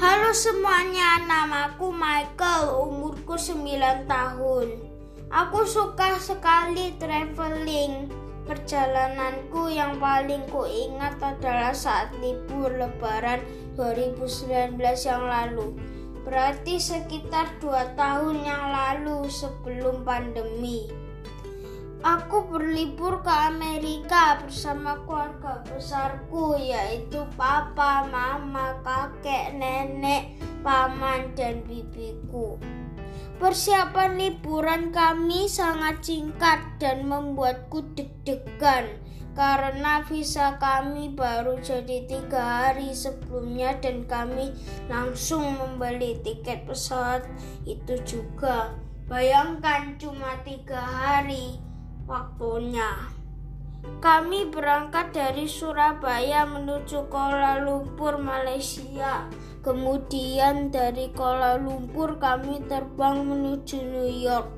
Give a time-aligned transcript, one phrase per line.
[0.00, 4.80] Halo semuanya, namaku Michael, umurku 9 tahun.
[5.28, 8.08] Aku suka sekali traveling.
[8.48, 13.44] Perjalananku yang paling kuingat adalah saat libur lebaran
[13.76, 15.76] 2019 yang lalu.
[16.24, 20.88] Berarti sekitar 2 tahun yang lalu sebelum pandemi.
[22.00, 32.56] Aku berlibur ke Amerika bersama keluarga besarku yaitu papa, mama, kakek, nenek, paman, dan bibiku.
[33.36, 38.96] Persiapan liburan kami sangat singkat dan membuatku deg-degan
[39.36, 44.56] karena visa kami baru jadi tiga hari sebelumnya dan kami
[44.88, 47.28] langsung membeli tiket pesawat
[47.68, 48.72] itu juga.
[49.04, 51.69] Bayangkan cuma tiga hari
[52.10, 52.90] waktunya.
[54.02, 59.30] Kami berangkat dari Surabaya menuju Kuala Lumpur, Malaysia.
[59.62, 64.48] Kemudian dari Kuala Lumpur kami terbang menuju New York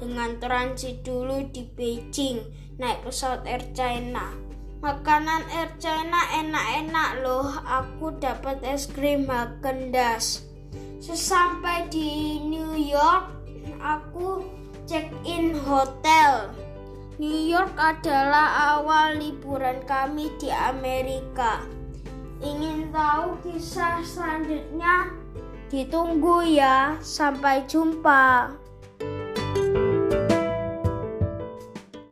[0.00, 2.40] dengan transit dulu di Beijing
[2.80, 4.34] naik pesawat Air China.
[4.82, 7.50] Makanan Air China enak-enak loh.
[7.62, 9.94] Aku dapat es krim Haagen
[11.04, 13.28] Sesampai di New York,
[13.76, 14.40] aku
[14.88, 16.63] check in hotel.
[17.14, 21.62] New York adalah awal liburan kami di Amerika.
[22.42, 25.14] Ingin tahu kisah selanjutnya?
[25.70, 26.98] Ditunggu ya.
[26.98, 28.50] Sampai jumpa.